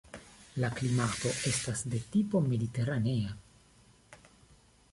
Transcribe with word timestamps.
La 0.61 0.69
klimato 0.79 1.33
estas 1.49 1.83
de 1.93 1.99
tipo 2.15 2.41
mediteranea. 2.47 3.37